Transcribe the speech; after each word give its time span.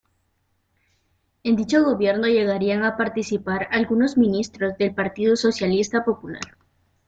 En 1.43 1.55
dicho 1.55 1.83
gobierno 1.83 2.25
llegarían 2.27 2.83
a 2.83 2.97
participar 2.97 3.67
algunos 3.69 4.17
ministros 4.17 4.75
del 4.79 4.95
Partido 4.95 5.35
Socialista 5.35 6.03
Popular. 6.03 6.57